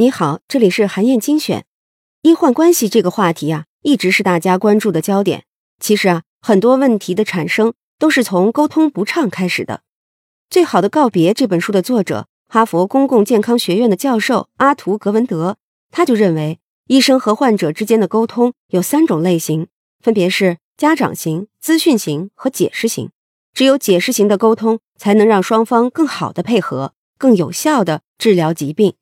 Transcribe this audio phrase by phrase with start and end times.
[0.00, 1.66] 你好，这里是韩燕精选。
[2.22, 5.44] 医患关系这个话题啊，一直是大家关注的焦点。
[5.78, 9.74] 其实啊，很多问题的产生都是从沟通不畅开始的。
[10.48, 15.58] 《最好的告别》这本书的作者，哈佛公共健康学院的教授阿图·格文德，
[15.90, 19.66] 他就认为，医生和患者之间的沟通有三种类型，
[20.02, 23.10] 分别是家长型、资讯型和解释型。
[23.52, 28.94] 只有解释型的沟通，才能让双方更好的配合，更有效的治疗疾病。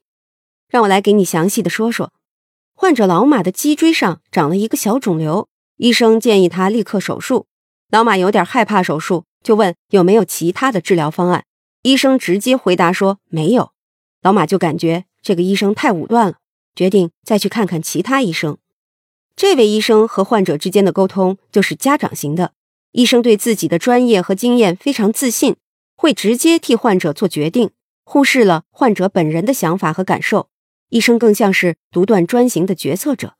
[0.68, 2.12] 让我来给你详细的说说。
[2.74, 7.46] 患者老马的脊椎上长了一个小肿瘤，医生建议他立刻手术。
[7.90, 11.45] 老马有点害怕手术，就问有没有其他的治疗方案。
[11.82, 13.73] 医生直接回答说没有。
[14.23, 16.34] 老马就感觉这个医生太武断了，
[16.74, 18.59] 决定再去看看其他医生。
[19.34, 22.52] 这位医生和患者之间的沟通就是家长型的，
[22.92, 25.56] 医生对自己的专业和经验非常自信，
[25.96, 27.70] 会直接替患者做决定，
[28.04, 30.48] 忽视了患者本人的想法和感受。
[30.88, 33.35] 医生更像是独断专行的决策者。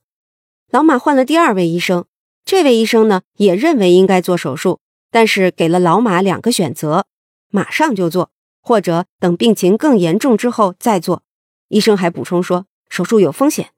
[0.71, 2.05] 老马换了第二位医生，
[2.45, 7.07] 这位医生呢也认为应该做手术，但是给了老马两个选择：
[7.51, 11.23] 马上就做，或者等病情更严重之后再做。
[11.69, 13.71] 医生还补充说，手术有风险，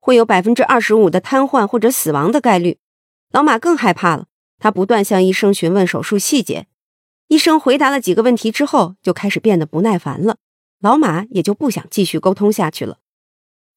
[0.00, 2.78] 会有百分之二十五的瘫痪或者死亡的概率。
[3.30, 4.26] 老马更害怕了，
[4.58, 6.66] 他不断向医生询问手术细节。
[7.28, 10.36] 医生回答了几个问题之后，就开始变得不耐烦了，
[10.80, 12.98] 老马也就不想继续沟通下去了。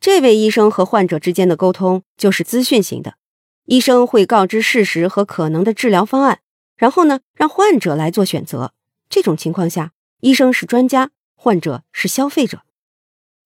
[0.01, 3.17] 这位医生和患者之间的沟通就是资讯型的，
[3.65, 6.39] 医生会告知事实和可能的治疗方案，
[6.75, 8.73] 然后呢，让患者来做选择。
[9.09, 9.91] 这种情况下，
[10.21, 12.63] 医生是专家，患者是消费者。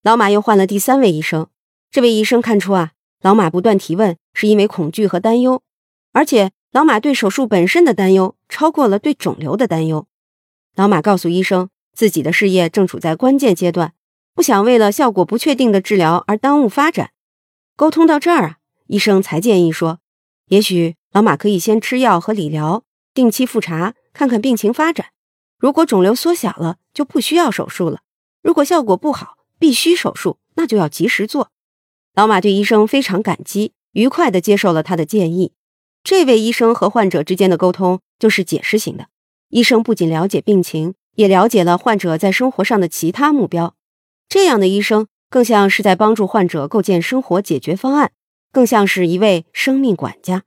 [0.01, 1.47] 老马又换了第三位医生，
[1.91, 5.61] 这位医生看出啊，老马不断提问是因为恐惧和担忧，
[6.13, 10.07] 而且老马对手术本身的担忧超过了对肿瘤的担忧。
[10.75, 13.91] 老马告诉医生，自己的事业正处在关键阶段。
[14.35, 17.11] 不想为了效果不确定的治疗而耽误发展。
[17.77, 19.99] 沟通到这儿啊，医生才建议说，
[20.49, 25.07] 也许老马可以先吃药和理疗，定期复查，看看病情发展。
[25.57, 27.99] 如果肿瘤缩小了，就不需要手术了；
[28.43, 31.49] 如果效果不好，必须手术，那就要及时做。
[32.13, 35.53] 老马对医生非常感激，愉快地接受了他的建议。
[36.03, 39.07] 这位医生和患者之间的沟通就是解释型的，
[39.47, 43.75] 医生不仅了解病情，也了解了患者在生活上的其他目标。
[44.27, 48.11] 这样的医生更像是在帮助患者构建生活解决方案，
[48.51, 50.43] 更像是一位生命管家。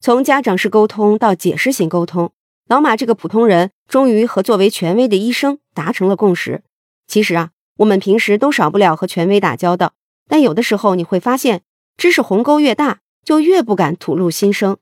[0.00, 2.32] 从家长式沟通到解释型沟通，
[2.68, 6.62] 老马这个普通人终于和作为权威的医生达成了共识。
[7.06, 9.94] 其实啊，我们平时都少不了和权威打交道，
[10.28, 11.62] 但有的时候你会发现，
[11.96, 14.76] 知识鸿沟越大，就越不敢吐露心声。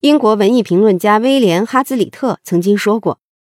[0.00, 3.18] 英国文艺评论家威廉·哈兹里特曾经说过：“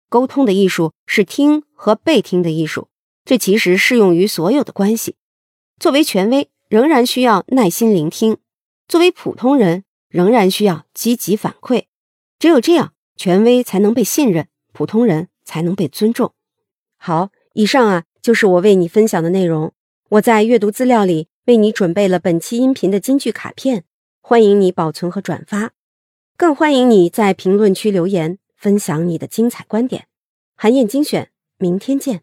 [0.09, 2.89] 沟通的艺术是听和被听的艺术。”
[3.29, 5.17] 这其实适用于所有的关系。
[5.79, 8.37] 作为权威，仍然需要耐心聆听；
[8.89, 11.85] 作为普通人，仍然需要积极反馈。
[12.39, 16.33] 只有这样，权威才能被信任，普通人才能被尊重。
[16.97, 19.75] 好，以上啊就是我为你分享的内容。
[20.09, 23.85] 我在阅读资料里为你准备了本期音频的金句卡片，
[24.23, 25.73] 欢迎你保存和转发，
[26.39, 30.07] 更欢迎你在评论区留言分享你的精彩观点。
[30.57, 32.23] 韩燕精选，明天见。